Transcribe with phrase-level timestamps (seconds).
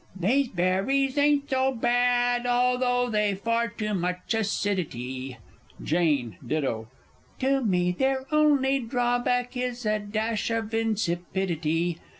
[0.19, 5.37] These berries ain't so bad although they've far too much acidity.
[5.79, 6.87] Jane (ditto).
[7.41, 11.99] To me, their only drawback is a dash of insipidity.